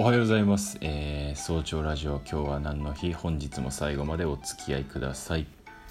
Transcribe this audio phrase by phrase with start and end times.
[0.00, 3.12] おはようございます、えー早朝ラジオ今日は何の日？
[3.12, 5.46] 本日も最後までお付き合いください。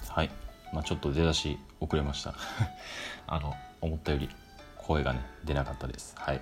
[0.08, 0.30] はい、
[0.72, 2.34] まあ、ちょっと出だし遅れました。
[3.26, 4.28] あの思ったより
[4.78, 6.14] 声がね出なかったです。
[6.16, 6.40] はい。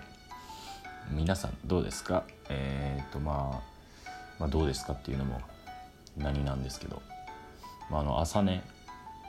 [1.10, 2.22] 皆さんどうですか？
[2.48, 3.60] えっ、とまあ
[4.38, 5.40] まあどうですかっていうのも
[6.16, 7.02] 何なんですけど、
[7.90, 8.62] まあ、あの朝ね、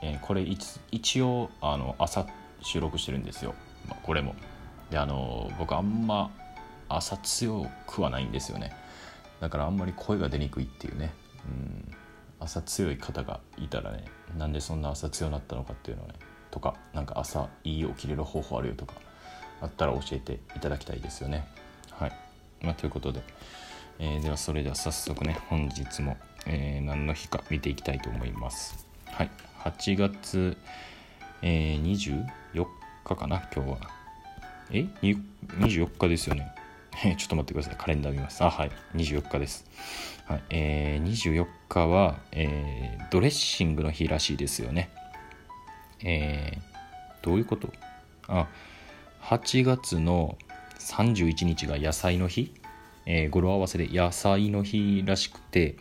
[0.00, 2.24] えーこれ一一応あの朝
[2.62, 3.54] 収録してるんですよ、
[3.88, 4.36] まあ、これも。
[4.90, 6.30] であの僕あんま
[6.88, 8.72] 朝強くはないんですよね。
[9.40, 11.12] だからあんまり声が出にくいっていうね、
[11.46, 11.94] うん、
[12.40, 14.04] 朝強い方がいたらね
[14.36, 16.14] なんでそんな朝強なったのかっていうのをね
[16.50, 18.94] とかなんか朝いい起きれる方法あるよとか
[19.60, 21.46] あったら教えていただきたいですよね。
[21.90, 22.12] はい、
[22.62, 23.22] まあ、ということで、
[23.98, 26.16] えーではそれでは早速ね本日も、
[26.46, 28.86] えー何の日か見ていきたいと思います。
[29.06, 29.30] はい。
[29.64, 30.56] 8月、
[31.42, 32.66] えー24
[33.04, 33.78] 日かな今日は。
[34.70, 36.54] え？24日ですよね。
[37.04, 37.76] えちょっと待ってください。
[37.76, 38.42] カレンダー見ます。
[38.42, 38.70] あはい。
[38.94, 39.64] 24日です、
[40.26, 40.42] はい。
[40.50, 44.90] えー24日は、えードレッシングの日らしいですよね。
[46.02, 46.60] えー
[47.22, 47.72] どういうこと？
[48.28, 48.48] あ
[49.22, 50.38] 8月の
[50.78, 52.52] 31日が野菜の日、
[53.06, 55.76] えー語呂合わせで野菜の日らしくて。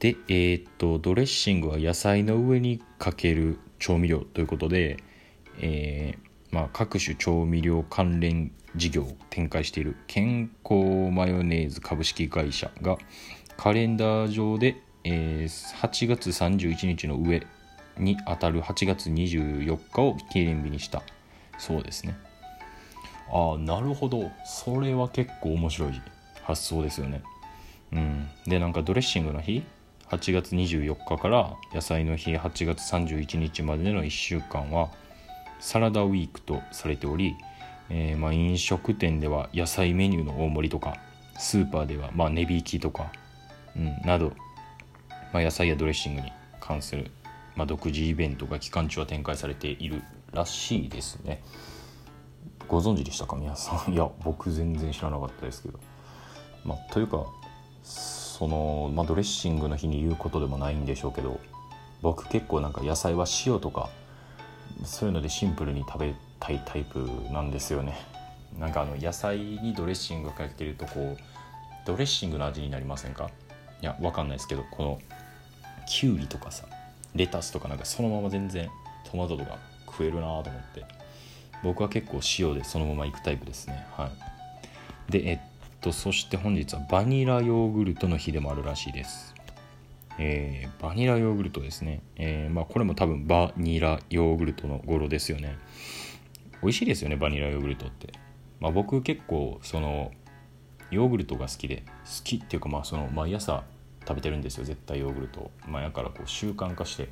[0.00, 4.96] でえーっとドレッシングは野菜の上にかける調味料ということで、
[5.60, 12.96] えーまあ、各種調味料関連事業を展開している健康マヨネーズ株式会社が
[13.56, 17.46] カレンダー上で、えー8月31日の上
[17.98, 21.02] にあたる8月24日を記念日にした。
[21.58, 22.16] そうですね。
[23.32, 24.30] ああなるほど。
[24.44, 26.00] それは結構面白い
[26.42, 27.22] 発想ですよね。
[27.92, 28.28] うん。
[28.46, 29.64] でなんかドレッシングの日
[30.08, 34.90] ？8月24日から野菜の日8月31日までの1週間は
[35.60, 37.36] サラダウィークとされており、
[37.90, 40.96] えーまあ、飲食店では野菜メニューの大盛りとか
[41.38, 43.10] スーパーではま値引きとか、
[43.76, 44.32] うん、など、
[45.32, 47.10] まあ、野菜やドレッシングに関する、
[47.56, 51.42] まあ、独自イベントが期間中は展開されているらしいですね。
[52.66, 53.92] ご存知でしたか皆さん？
[53.94, 55.78] いや僕全然知らなかったですけど。
[56.64, 57.24] まあというか
[57.82, 61.40] その、ま、ドレッシングの日に言うことでもないんでしょうけど
[62.02, 63.88] 僕結構なんか野菜は塩とか
[64.84, 67.94] そういうのでシンプルに食べたいタイプなんですよね。
[68.58, 71.22] なんかあの野菜にドレッシングかけるとこう
[71.86, 73.30] ドレッシングの味になりませんか？
[73.80, 74.98] いやわかんないですけどこの
[75.86, 76.66] きゅうりとかさ
[77.14, 78.68] レタスとかなんかそのまま全然
[79.10, 80.42] トマトとか食えるなと思っ
[80.74, 80.84] て。
[81.64, 83.84] 僕は結構塩でそのままいくタイプですね。
[83.96, 84.10] は
[85.08, 85.12] い。
[85.12, 85.38] でえっ
[85.80, 89.34] とそして本日はバニラヨーグルトの日でもあるらしいです。
[90.18, 95.58] えーバニラヨーグルトですね、えーまあ、これも多分バニラヨーグルトの語呂ですよね。
[96.62, 98.12] 美味しいですよねバニラヨーグルトって、
[98.60, 100.12] まあ、僕結構その
[100.90, 103.64] ヨーグルトが好きで好きっていうかまあその毎朝
[104.06, 107.08] 食べてるんですよ絶対ヨーグルト、まあ、やからこう習慣化して、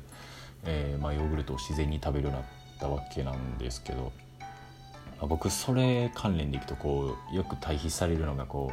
[0.65, 8.71] えーまあ、ヨーグルトを自然に食べるようになったわけなんですけど、まあ、僕それ関連でいくとこうよく対比されるのがこ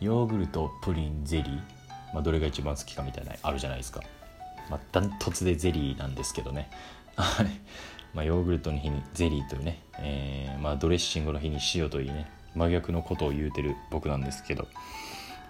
[0.00, 1.60] うヨーグルトプリンゼリー、
[2.12, 4.00] まあ、どれが一番好きかみたいなあるじゃないですか、
[4.68, 6.70] まあ、ダントツでゼリーなんですけどね
[8.14, 14.66] まあヨーグルトの日にゼリーというね、えーまあ、ドレッシングの日に塩というね真逆のことを言うてる僕なんですけど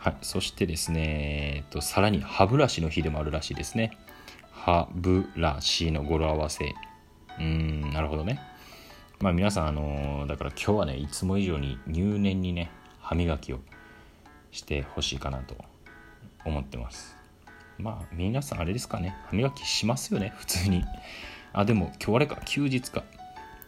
[0.00, 3.98] はい、そしてですね、えっと、さらに歯ブラシの日でもあるらしいですね。
[4.50, 6.64] 歯ブラシの語呂合わせ。
[6.64, 8.40] うーん、なるほどね。
[9.18, 12.70] まあ皆さん、あのーだから今日はね、いつも以上に入念にね、
[13.02, 13.60] 歯磨きを
[14.52, 15.54] してほしいかなと
[16.44, 17.16] 思ってます。
[17.78, 20.84] まあ皆さんあれですかね、歯磨きしますよね、普通に。
[21.52, 23.04] あ、でも今日あれか、休日か。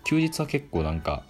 [0.05, 1.23] 休日は結構なんか、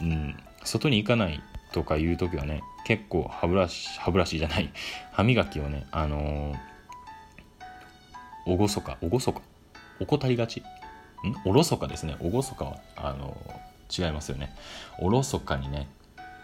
[0.00, 4.70] うん、外に行かないとかいう時はね結構歯ブラシ歯ブラシじゃない。
[5.12, 6.58] 歯磨きをねあのー、
[8.46, 8.98] おごそか。
[9.00, 9.42] おごそか。
[10.00, 10.60] 怠りがち。
[10.60, 10.64] ん？
[11.44, 12.16] おろそかですね。
[12.20, 14.54] おごそかはあのー違いますよね。
[15.00, 15.88] おろそかにね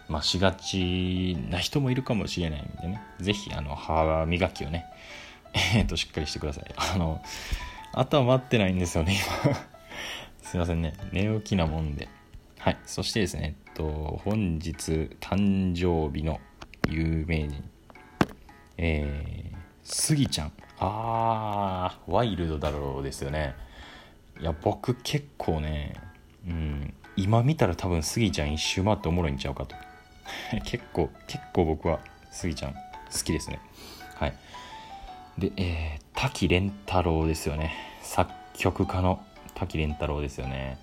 [0.08, 3.02] まあ、しがちな人もいるかもしれないんでね。
[3.20, 4.86] 是非あの歯磨きをね
[5.74, 6.64] えっとしっかりしてください。
[6.76, 7.20] あの
[7.92, 9.54] 頭待ってないんですよね今。
[10.42, 10.94] すいませんね。
[11.12, 12.08] 寝起きなもんで。
[12.58, 12.76] はい。
[12.84, 16.40] そしてですねえっと本日誕生日の
[16.88, 17.64] 有名人。
[18.78, 20.52] えー、スギちゃん。
[20.78, 23.54] あーワイルドだろうですよね。
[24.40, 25.94] いや僕結構ね
[26.46, 29.74] うん今見たら多分スギちゃん一周回っておもろいんちゃうかと。
[30.64, 32.00] 結構結構僕は
[32.30, 32.78] スギちゃん好
[33.24, 33.60] きですね。
[34.14, 34.34] はい。
[35.38, 37.74] で、えー、滝蓮太郎ですよね。
[38.02, 39.22] 作曲家の
[39.54, 40.78] 滝蓮太郎ですよね。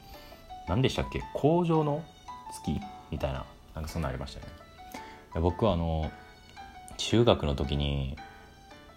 [0.67, 1.21] 何でしたっけ？
[1.33, 2.03] 工場の
[2.51, 2.79] 月
[3.11, 3.45] みたいな
[3.75, 4.47] なんかそんなありましたね。
[5.41, 6.11] 僕はあの
[6.97, 8.17] 中学の時に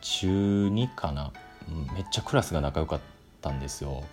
[0.01, 1.33] 中2かな。
[1.95, 3.01] めっちゃクラスが仲良かっ
[3.41, 4.05] たんですよ。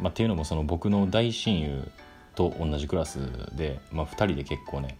[0.00, 1.90] まあ、っていうのもその僕の大親友
[2.34, 3.18] と同じクラス
[3.56, 4.96] で、まあ、2人で結構ね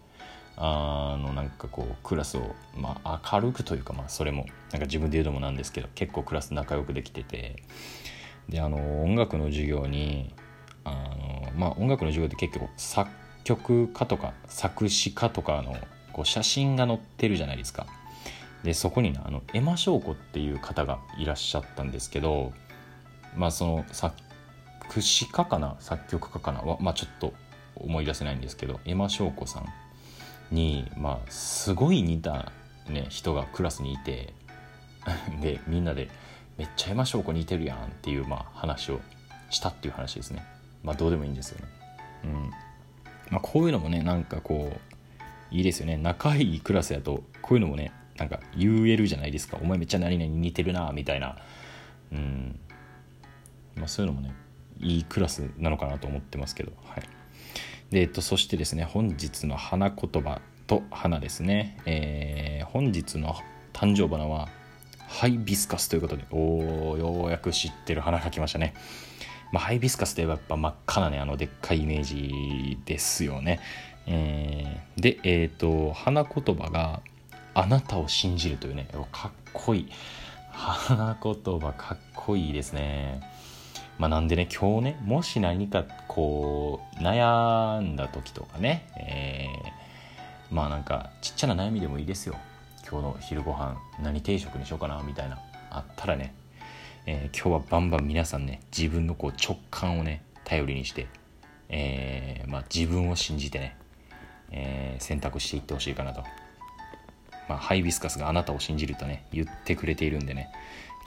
[0.57, 7.63] あのなんかこうクラスを、まあ、明るくというか、まあ、それもなんか自分で言うのもなんですけど結構クラス仲良くできてて
[8.49, 10.33] であの音楽の授業に
[10.85, 13.11] あの、まあ、音楽の授業って結構作
[13.43, 15.77] 曲家とか作詞家とかの
[16.13, 17.87] こう写真が載ってるじゃないですか。
[18.63, 22.53] でそこにねあのエマ・ショーコっていう方がいらっしゃったんですけど
[23.37, 24.15] まあその作
[25.03, 27.35] 詞家かな作曲家かなまあちょっと
[27.77, 29.67] 思い出せないんですけどエマ・ショーコさん
[30.55, 32.53] にまあすごい似た、
[32.89, 34.33] ね、人がクラスにいて
[35.43, 36.09] でみんなで
[36.57, 39.01] 「めっちゃエマ・ショーコ似てるやん」っていう、まあ、話を
[39.51, 40.45] したっていう話ですね。
[40.83, 41.73] まあどうでもいいんですよね。
[42.25, 42.51] うん。
[43.31, 44.73] まあこういうのもねなんかこ
[45.53, 45.97] ういいですよね。
[45.97, 49.59] 仲いいクラスやとこういうのもねなんか言えるじゃないですか。
[49.61, 51.37] お前めっちゃ何々似てるなみたいな。
[52.13, 52.59] うん。
[53.77, 54.35] まあそういうのもね
[54.81, 56.73] いいクラスなのかなと思ってますけど。
[56.85, 57.14] はい。
[57.91, 63.35] で、えっと、そしてですね本日の花言葉と花ですね、えー、本日の
[63.73, 64.49] 誕生花は
[65.07, 66.25] ハイビスカスということで。
[66.31, 68.75] おおようやく知ってる花が来ましたね。
[69.53, 73.61] まあ、ハイビスカスといえばやっぱ真っ赤なねあのでっかいイメージですよね、
[74.07, 77.03] えー、でえっ、ー、と花言葉が
[77.55, 78.89] あなたを信じるというね。
[79.13, 79.89] かっこいい。
[80.51, 83.21] 花言葉かっこいいですね。
[83.99, 92.37] まあなんでね今日ねもし何かこう悩んだ時とかね、えー、まあなんかちっちゃな悩みでもいいですよ。
[92.89, 95.39] 今日の昼ご飯何定食にしようかなみたいな
[95.71, 96.35] あったらね、
[97.07, 101.07] えー、今日はバンバン皆さんね自分のこう直感をね頼りにして、
[101.71, 103.77] えー、まあ、自分を信じてね、
[104.51, 106.23] え選択していってほしいかなと。
[107.49, 110.51] まあ、ハイビスカスがあなたを信じるとね言ってくれているんでね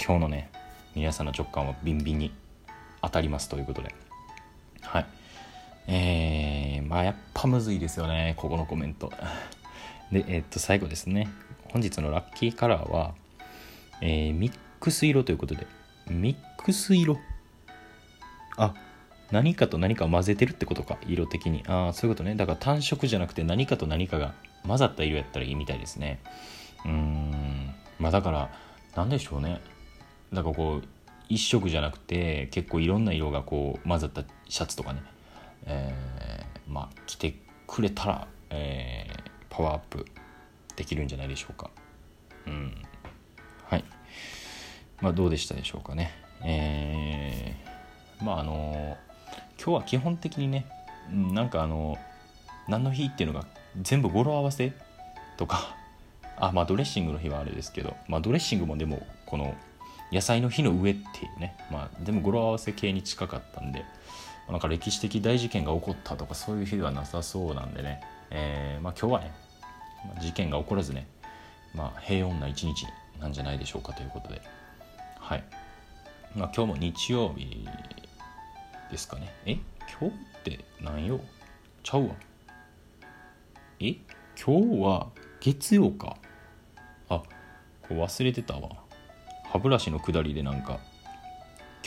[0.04, 0.52] 今日のね
[0.96, 2.32] 皆さんの直感はビンビンに
[3.02, 3.94] 当たりますということで。
[4.82, 5.06] はい。
[5.88, 9.12] えー、まあやっぱむずいですよねここのコメント。
[10.12, 11.30] でえー、っと最後ですね。
[11.72, 13.14] 本日のラッキーカラーは、
[14.02, 15.68] えー、ミックス色ということで。
[16.10, 17.18] ミックス色。
[18.58, 18.74] あ
[19.32, 21.64] 何かと何かを混ぜてるってことか色的に。
[21.68, 22.36] ああそういうことね。
[22.36, 24.34] だから単色じゃなくて何かと何かが
[24.66, 26.20] 混ざった色やったらいいみたいですね。
[26.86, 27.76] うーん。
[28.00, 28.50] まあだから
[28.96, 29.62] 何でしょうね。
[30.34, 30.88] だかこう
[31.30, 35.02] 一色じゃなくて結構いろんな色がこう混ざったシャツとかね、
[35.66, 37.36] えー、まあ着て
[37.66, 40.06] くれたら、えー、パワーアップ
[40.76, 41.70] できるんじゃないでしょうか。
[42.46, 42.74] うん。
[43.66, 43.84] はい。
[45.02, 46.12] まあどうでしたでしょうかね。
[46.44, 48.98] えー、まああの
[49.62, 50.66] 今日は基本的にね
[51.12, 51.98] なんかあの
[52.68, 53.46] 何の日っていうのが
[53.82, 54.74] 全部語呂合わせ
[55.38, 55.76] とか。
[56.40, 59.56] あまあドレッシングの日はあれですけど、まあ、ドレッシングもでもこの
[60.12, 61.56] 野菜の日の上っていうね。
[61.72, 63.84] まあでも語呂合わせ系に近かったんで
[64.50, 69.34] なんか歴史的大事件が起こったとかそういう日ではなさそうなんでね、えー、まあ、今日はね、
[70.22, 71.06] 事件が起こらずね、
[71.76, 72.88] まあ、平穏な一日
[73.20, 74.42] なんじゃないでしょうかということで。
[75.20, 75.44] はい、
[76.34, 77.68] まあ、今日も日曜日
[78.90, 79.34] ですかね。
[79.46, 79.58] え？
[80.00, 81.20] 今日って何曜？
[81.84, 82.16] ちゃうわ。
[83.82, 83.96] え？
[84.42, 85.08] 今日は
[85.42, 86.16] 月曜か。
[87.10, 87.26] あこ
[87.90, 88.87] れ忘れてたわ。
[89.52, 90.80] 歯ブラシの下りでなんか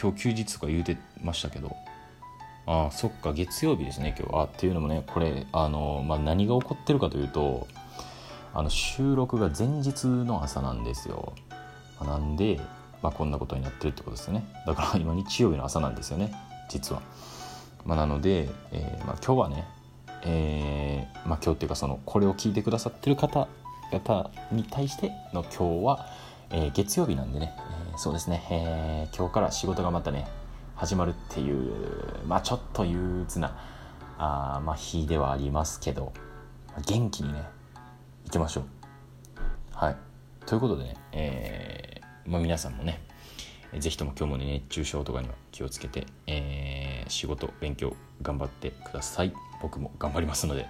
[0.01, 1.77] 今日休日とか言うてましたけど
[2.67, 4.37] ああそっか月曜日ですね今日。
[4.37, 7.67] あっていうのもねこれあの、まあ、何が起こってるかというと
[8.55, 11.35] あの収録が前日の朝なんですよ。
[12.01, 12.59] なんで、
[13.03, 14.45] まあ、こんなことになってるってことですよね。
[14.67, 16.33] だから 今日曜日の朝なんですよね
[16.71, 17.03] 実は、
[17.85, 19.67] まあ、なので、えーまあ、今日はね
[20.23, 26.07] えー、まあ、今日っていうかそのこれを聞いてくださってる方々に対しての今日は、
[26.51, 27.55] えー、月曜日なんでね、
[27.91, 30.27] えー、そうですね、え今日から仕事がまたね
[30.75, 31.73] 始まるっていう
[32.27, 33.57] まあちょっと憂鬱な
[34.19, 36.13] あまあ日ではありますけど
[36.87, 37.45] 元気にね
[38.27, 38.65] いきましょう。
[39.75, 39.97] はい。
[40.47, 43.01] ということでね、えまあ、皆さんもね
[43.79, 49.33] ぜひとも今日もね熱中症とかには気をつけて、え仕事勉強頑張ってください。
[49.63, 50.67] 僕も頑張りますので、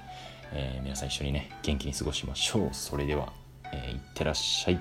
[0.52, 2.68] えー、皆さん一緒にね元気に過ごしましょう。
[2.72, 3.32] それでは、
[3.72, 4.80] えー、いってらっしゃい。